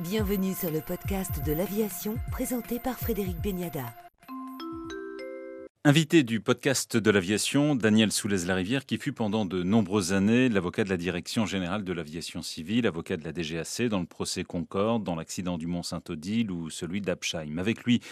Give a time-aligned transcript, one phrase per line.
[0.00, 3.94] Bienvenue sur le podcast de l'aviation présenté par Frédéric Beniada.
[5.84, 10.90] Invité du podcast de l'aviation, Daniel Soulez-Larivière, qui fut pendant de nombreuses années l'avocat de
[10.90, 15.14] la Direction générale de l'aviation civile, avocat de la DGAC dans le procès Concorde, dans
[15.14, 17.56] l'accident du Mont-Saint-Odile ou celui d'Apsheim.
[17.56, 18.02] Avec lui,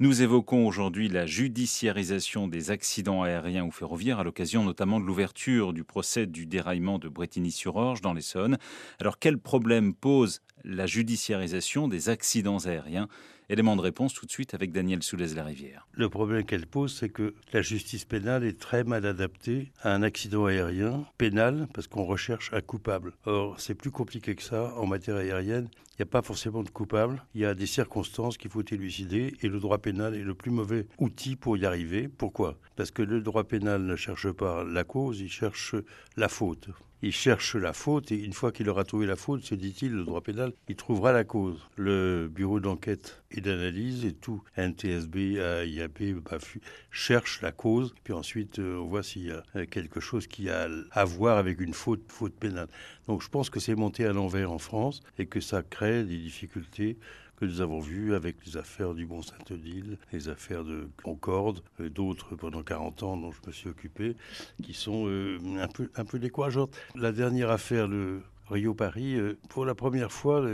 [0.00, 5.72] nous évoquons aujourd'hui la judiciarisation des accidents aériens ou ferroviaires à l'occasion notamment de l'ouverture
[5.72, 8.58] du procès du déraillement de Bretigny-sur-Orge dans l'Essonne.
[8.98, 13.08] Alors quel problème pose la judiciarisation des accidents aériens
[13.50, 15.88] Élément de réponse tout de suite avec Daniel Soulez-Larivière.
[15.90, 20.04] Le problème qu'elle pose, c'est que la justice pénale est très mal adaptée à un
[20.04, 23.12] accident aérien pénal parce qu'on recherche un coupable.
[23.26, 25.68] Or, c'est plus compliqué que ça en matière aérienne.
[25.74, 27.24] Il n'y a pas forcément de coupable.
[27.34, 30.52] Il y a des circonstances qu'il faut élucider et le droit pénal est le plus
[30.52, 32.06] mauvais outil pour y arriver.
[32.06, 32.56] Pourquoi?
[32.76, 35.74] Parce que le droit pénal ne cherche pas la cause, il cherche
[36.16, 36.68] la faute
[37.02, 40.04] il cherche la faute et une fois qu'il aura trouvé la faute, se dit-il, le
[40.04, 41.58] droit pénal, il trouvera la cause.
[41.76, 48.78] Le bureau d'enquête d'analyse et tout, NTSB, AIAP, BAFU, cherche la cause, puis ensuite euh,
[48.78, 52.02] on voit s'il y a euh, quelque chose qui a à voir avec une faute,
[52.08, 52.68] faute pénale.
[53.06, 56.18] Donc je pense que c'est monté à l'envers en France et que ça crée des
[56.18, 56.96] difficultés
[57.40, 62.62] que nous avons vu avec les affaires du Mont-Saint-Odile, les affaires de Concorde, d'autres pendant
[62.62, 64.14] 40 ans dont je me suis occupé,
[64.62, 66.76] qui sont euh, un peu, un peu décourageantes.
[66.94, 68.20] La dernière affaire, le
[68.50, 70.44] Rio-Paris, euh, pour la première fois,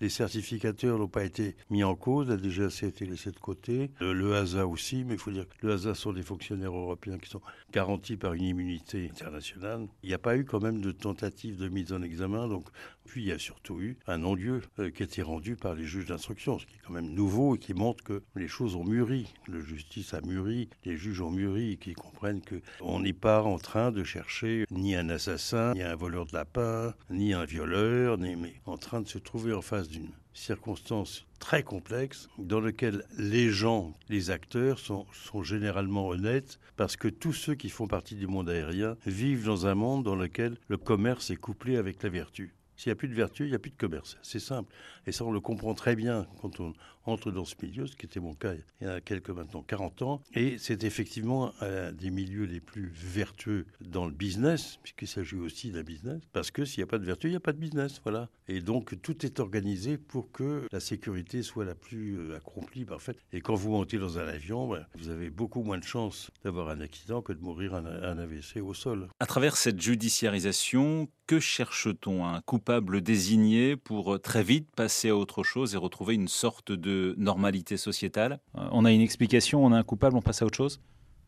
[0.00, 3.90] les certificateurs n'ont pas été mis en cause, la DGAC a été laissée de côté,
[4.00, 7.28] le HASA aussi, mais il faut dire que le HASA sont des fonctionnaires européens qui
[7.28, 7.42] sont
[7.72, 9.86] garantis par une immunité internationale.
[10.02, 12.68] Il n'y a pas eu quand même de tentative de mise en examen, donc
[13.04, 15.84] puis il y a surtout eu un non-lieu euh, qui a été rendu par les
[15.84, 18.84] juges d'instruction, ce qui est quand même nouveau et qui montre que les choses ont
[18.84, 19.32] mûri.
[19.48, 23.58] Le justice a mûri, les juges ont mûri et qui comprennent qu'on n'est pas en
[23.58, 28.54] train de chercher ni un assassin, ni un voleur de lapin, ni un violeur, mais
[28.66, 33.94] en train de se trouver en face d'une circonstance très complexe dans laquelle les gens,
[34.08, 35.06] les acteurs sont,
[35.42, 39.74] généralement honnêtes parce que tous ceux qui font partie du monde aérien vivent dans un
[39.74, 42.54] monde dans lequel le commerce est couplé avec la vertu.
[42.76, 44.18] S'il n'y a plus de vertu, il n'y a plus de commerce.
[44.22, 44.72] C'est simple.
[45.06, 46.72] Et ça, on le comprend très bien quand on
[47.04, 50.02] entre dans ce milieu, ce qui était mon cas il y a quelques maintenant 40
[50.02, 50.22] ans.
[50.34, 55.70] Et c'est effectivement un des milieux les plus vertueux dans le business, puisqu'il s'agit aussi
[55.70, 56.20] d'un business.
[56.32, 58.00] Parce que s'il n'y a pas de vertu, il n'y a pas de business.
[58.04, 58.28] Voilà.
[58.48, 63.16] Et donc, tout est organisé pour que la sécurité soit la plus euh, accomplie, parfaite.
[63.32, 66.68] Et quand vous montez dans un avion, ben, vous avez beaucoup moins de chances d'avoir
[66.68, 69.08] un accident que de mourir un, AVC au sol.
[69.20, 75.42] À travers cette judiciarisation, que cherche-t-on Un coupable désigné pour très vite passer à autre
[75.42, 78.38] chose et retrouver une sorte de normalité sociétale.
[78.56, 80.80] Euh, On a une explication, on a un coupable, on passe à autre chose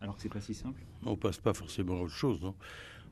[0.00, 0.80] Alors que c'est pas si simple.
[1.04, 2.40] On passe pas forcément à autre chose,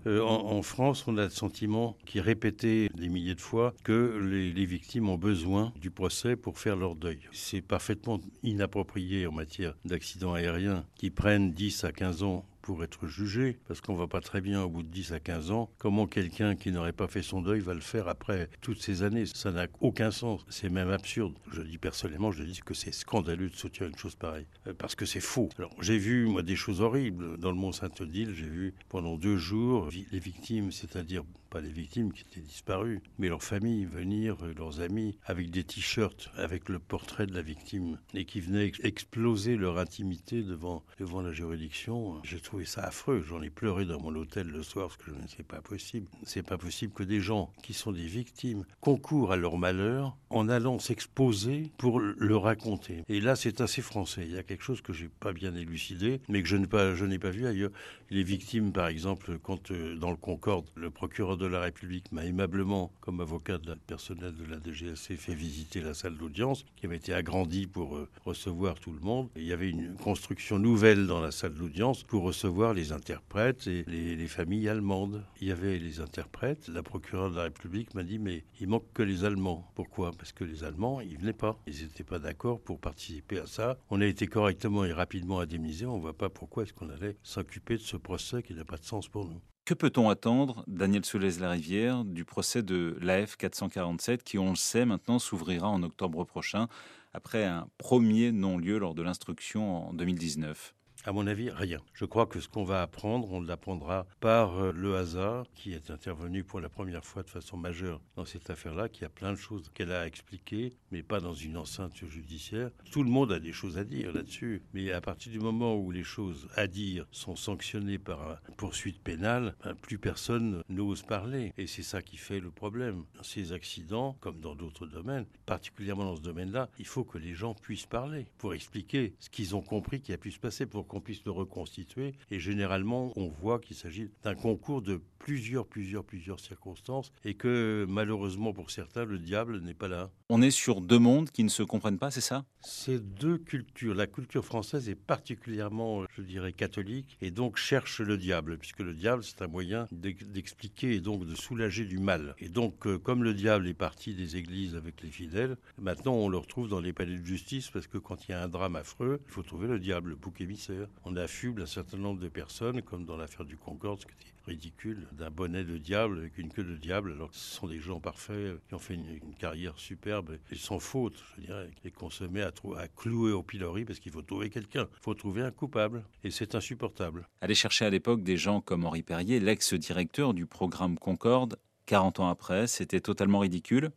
[0.06, 4.18] euh, en, France, on a le sentiment qui est répété des milliers de fois que
[4.22, 7.18] les, les, victimes ont besoin du procès pour faire leur deuil.
[7.32, 13.06] C'est parfaitement inapproprié en matière d'accidents aériens qui prennent 10 à 15 ans pour être
[13.06, 15.70] jugé, parce qu'on va pas très bien au bout de 10 à 15 ans.
[15.78, 19.24] Comment quelqu'un qui n'aurait pas fait son deuil va le faire après toutes ces années
[19.24, 20.44] Ça n'a aucun sens.
[20.48, 21.34] C'est même absurde.
[21.52, 24.96] Je dis personnellement, je dis que c'est scandaleux de soutenir une chose pareille, euh, parce
[24.96, 25.48] que c'est faux.
[25.58, 28.34] Alors j'ai vu moi des choses horribles dans le Mont Saint-Odile.
[28.34, 31.22] J'ai vu pendant deux jours les victimes, c'est-à-dire
[31.56, 35.64] pas les victimes qui étaient disparues, mais leurs familles venir, euh, leurs amis, avec des
[35.64, 41.22] t-shirts avec le portrait de la victime et qui venaient exploser leur intimité devant devant
[41.22, 42.20] la juridiction.
[42.24, 43.22] J'ai trouvé ça affreux.
[43.26, 46.08] J'en ai pleuré dans mon hôtel le soir parce que je ne sais pas possible.
[46.24, 50.50] C'est pas possible que des gens qui sont des victimes concourent à leur malheur en
[50.50, 53.04] allant s'exposer pour le raconter.
[53.08, 54.26] Et là, c'est assez français.
[54.26, 56.92] Il y a quelque chose que j'ai pas bien élucidé, mais que je n'ai pas,
[57.20, 57.70] pas vu ailleurs.
[58.10, 62.24] Les victimes, par exemple, quand euh, dans le Concorde, le procureur de la République m'a
[62.24, 66.96] aimablement, comme avocat de personnel de la DGSC, fait visiter la salle d'audience qui avait
[66.96, 69.28] été agrandie pour euh, recevoir tout le monde.
[69.36, 73.84] il y avait une construction nouvelle dans la salle d'audience pour recevoir les interprètes et
[73.86, 75.24] les, familles allemandes.
[75.40, 76.68] Il y avait les interprètes.
[76.68, 79.70] La procureure de la République m'a dit mais il manque que les Allemands.
[79.74, 80.10] Pourquoi?
[80.12, 81.58] Parce que les Allemands, ils venaient pas.
[81.66, 83.78] Ils n'étaient pas d'accord pour participer à ça.
[83.90, 85.86] On a été correctement et rapidement indemnisés.
[85.86, 88.76] On ne voit pas pourquoi est-ce qu'on allait s'occuper de ce procès qui n'a pas
[88.76, 89.40] de sens pour nous.
[89.66, 95.18] Que peut-on attendre, Daniel Soulez-Larivière, du procès de l'AF 447 qui, on le sait maintenant,
[95.18, 96.68] s'ouvrira en octobre prochain
[97.12, 100.75] après un premier non-lieu lors de l'instruction en 2019
[101.08, 101.80] À mon avis, rien.
[101.94, 105.92] Je crois que ce qu'on va apprendre, on l'apprendra par euh, le hasard, qui est
[105.92, 109.38] intervenu pour la première fois de façon majeure dans cette affaire-là, qui a plein de
[109.38, 112.70] choses qu'elle a expliquées, mais pas dans une enceinte judiciaire.
[112.90, 115.92] Tout le monde a des choses à dire là-dessus, mais à partir du moment où
[115.92, 121.52] les choses à dire sont sanctionnées par une poursuite pénale, ben, plus personne n'ose parler.
[121.56, 123.04] Et c'est ça qui fait le problème.
[123.14, 127.34] Dans ces accidents, comme dans d'autres domaines, particulièrement dans ce domaine-là, il faut que les
[127.34, 130.88] gens puissent parler pour expliquer ce qu'ils ont compris qui a pu se passer, pour
[130.96, 132.14] qu'on puisse le reconstituer.
[132.30, 137.84] Et généralement, on voit qu'il s'agit d'un concours de plusieurs, plusieurs, plusieurs circonstances et que
[137.88, 140.08] malheureusement pour certains, le diable n'est pas là.
[140.28, 142.44] On est sur deux mondes qui ne se comprennent pas, c'est ça?
[142.60, 143.96] C'est deux cultures.
[143.96, 148.94] La culture française est particulièrement, je dirais, catholique et donc cherche le diable, puisque le
[148.94, 152.36] diable, c'est un moyen d'expliquer et donc de soulager du mal.
[152.38, 156.28] Et donc, euh, comme le diable est parti des églises avec les fidèles, maintenant on
[156.28, 158.76] le retrouve dans les palais de justice parce que quand il y a un drame
[158.76, 160.86] affreux, il faut trouver le diable, le bouc émissaire.
[161.04, 164.36] On affuble un certain nombre de personnes, comme dans l'affaire du Concorde, ce qui était
[164.46, 167.80] ridicule, d'un bonnet de diable avec une queue de diable, alors que ce sont des
[167.80, 172.10] gens parfaits qui ont fait une, carrière superbe et sans faute, je dirais, et qu'on
[172.10, 175.42] se met à, à clouer au pilori parce qu'il faut trouver quelqu'un, il faut trouver
[175.42, 177.28] un coupable, et c'est insupportable.
[177.40, 182.28] Aller chercher à l'époque des gens comme Henri Perrier, l'ex-directeur du programme Concorde, 40 ans
[182.28, 183.90] après, c'était totalement ridicule.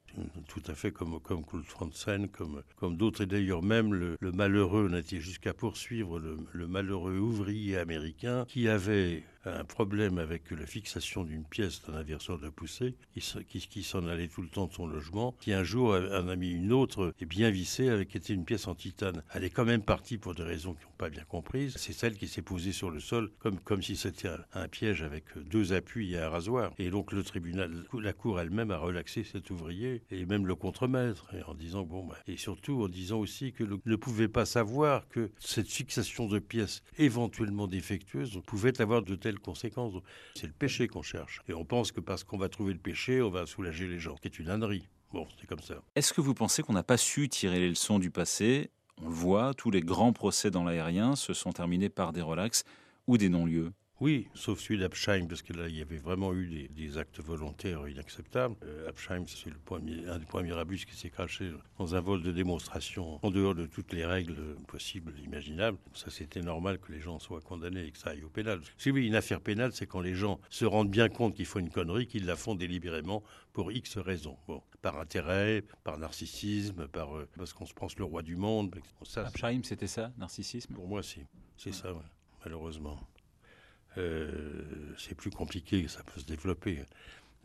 [0.47, 3.21] Tout à fait comme, comme Claude Franzen, comme, comme d'autres.
[3.21, 8.45] Et d'ailleurs, même le, malheureux, on a été jusqu'à poursuivre le, le, malheureux ouvrier américain
[8.47, 13.83] qui avait un problème avec la fixation d'une pièce d'un inverseur de poussée, qui, qui,
[13.83, 16.73] s'en allait tout le temps de son logement, qui un jour en a mis une
[16.73, 19.23] autre et bien vissée, avec était une pièce en titane.
[19.33, 21.75] Elle est quand même partie pour des raisons qu'ils n'ont pas bien comprises.
[21.77, 25.25] C'est celle qui s'est posée sur le sol, comme, comme si c'était un, piège avec
[25.37, 26.73] deux appuis et un rasoir.
[26.77, 31.29] Et donc le tribunal, la cour elle-même a relaxé cet ouvrier et même le contremaître,
[31.47, 35.31] en disant bon, bah, et surtout en disant aussi que ne pouvait pas savoir que
[35.39, 39.28] cette fixation de pièces éventuellement défectueuses pouvait avoir de telles
[40.35, 43.21] C'est le péché qu'on cherche, et on pense que parce qu'on va trouver le péché,
[43.21, 44.87] on va soulager les gens, ce qui est une ânerie.
[45.11, 45.81] Bon, c'est comme ça.
[45.95, 48.69] Est-ce que vous pensez qu'on n'a pas su tirer les leçons du passé?
[49.01, 52.63] On le voit, tous les grands procès dans l'aérien se sont terminés par des relax
[53.07, 53.71] ou des non-lieux.
[54.01, 57.85] Oui, sauf celui d'Apsheim, parce que là, il y avait vraiment eu des, actes volontaires
[57.87, 58.55] inacceptables.
[58.63, 63.19] Euh, Apsheim, c'est un des premiers abus qui s'est craché dans un vol de démonstration
[63.21, 65.77] en dehors de toutes les règles possibles, imaginables.
[65.93, 68.61] Ça, c'était normal que les gens soient condamnés et que ça aille au pénal.
[68.77, 71.59] Si oui, une affaire pénale, c'est quand les gens se rendent bien compte qu'ils font
[71.59, 74.37] une connerie, qu'ils la font délibérément pour X raisons.
[74.47, 78.79] Bon, par intérêt, par narcissisme, par, euh, parce qu'on se pense le roi du monde.
[79.03, 79.29] Ça,
[79.63, 80.73] c'était ça, narcissisme?
[80.73, 81.25] Pour moi, si.
[81.57, 81.89] C'est ça,
[82.45, 82.97] malheureusement.
[83.97, 84.31] Euh,
[84.97, 86.79] c'est plus compliqué, ça peut se développer.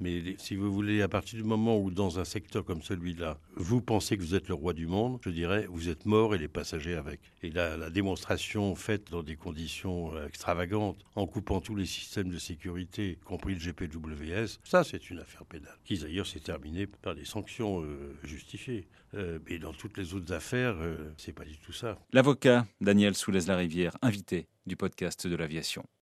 [0.01, 3.81] Mais si vous voulez, à partir du moment où dans un secteur comme celui-là, vous
[3.81, 6.49] pensez que vous êtes le roi du monde, je dirais, vous êtes mort et les
[6.49, 7.21] passagers avec.
[7.43, 12.39] Et la, démonstration faite dans des conditions euh, extravagantes, en coupant tous les systèmes de
[12.39, 17.15] sécurité, y compris le GPWS, ça c'est une affaire pénale, qui d'ailleurs s'est terminée par
[17.15, 18.89] des sanctions euh, justifiées.
[19.49, 20.77] mais dans toutes les autres affaires,
[21.17, 21.97] c'est pas du tout ça.
[22.13, 25.85] L'avocat Daniel Soulez-Larivière, invité du podcast de l'aviation.